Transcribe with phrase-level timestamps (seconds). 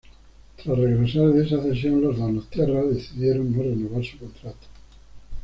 [0.55, 4.65] Tras regresar de esa cesión, los donostiarras decidieron no renovar su contrato.